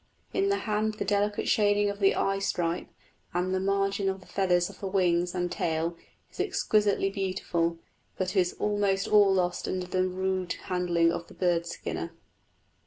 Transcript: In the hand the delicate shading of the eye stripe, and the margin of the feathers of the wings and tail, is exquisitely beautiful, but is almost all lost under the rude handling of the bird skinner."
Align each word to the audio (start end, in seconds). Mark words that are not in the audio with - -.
In 0.33 0.49
the 0.49 0.55
hand 0.65 0.95
the 0.95 1.05
delicate 1.05 1.47
shading 1.47 1.87
of 1.87 1.99
the 1.99 2.15
eye 2.15 2.39
stripe, 2.39 2.87
and 3.35 3.53
the 3.53 3.59
margin 3.59 4.09
of 4.09 4.19
the 4.19 4.25
feathers 4.25 4.67
of 4.67 4.79
the 4.79 4.87
wings 4.87 5.35
and 5.35 5.51
tail, 5.51 5.95
is 6.31 6.39
exquisitely 6.39 7.11
beautiful, 7.11 7.77
but 8.17 8.35
is 8.35 8.55
almost 8.57 9.07
all 9.07 9.31
lost 9.31 9.67
under 9.67 9.85
the 9.85 10.07
rude 10.07 10.53
handling 10.63 11.11
of 11.11 11.27
the 11.27 11.35
bird 11.35 11.67
skinner." 11.67 12.13